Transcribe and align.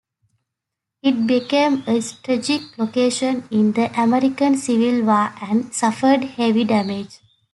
It 1.03 1.27
became 1.27 1.83
a 1.85 2.01
strategic 2.01 2.75
location 2.79 3.47
in 3.51 3.73
the 3.73 3.91
American 4.01 4.57
Civil 4.57 5.03
War 5.05 5.31
and 5.39 5.71
suffered 5.75 6.23
heavy 6.23 6.63
damage. 6.63 7.19